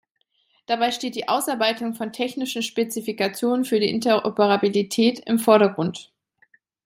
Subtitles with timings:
[0.65, 6.11] Dabei steht die Ausarbeitung von technischen Spezifikationen für die Interoperabilität im Vordergrund.